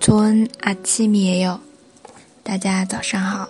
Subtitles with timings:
[0.00, 1.60] 尊阿七米也有，
[2.42, 3.48] 大家早上好。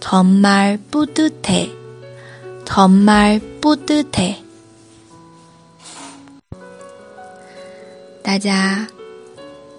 [0.00, 1.70] 정말뿌듯 해，
[2.64, 4.36] 정말뿌듯 해。
[8.23, 8.87] 大家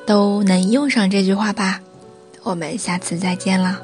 [0.07, 1.81] 都能用上这句话吧，
[2.43, 3.81] 我们下次再见了。